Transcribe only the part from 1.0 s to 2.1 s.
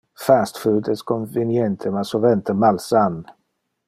conveniente ma